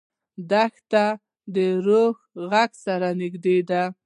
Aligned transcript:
دښته 0.49 1.05
د 1.55 1.55
روح 1.85 2.15
له 2.21 2.27
غږ 2.51 2.71
سره 2.85 3.07
نږدې 3.21 3.57
ده. 3.69 3.83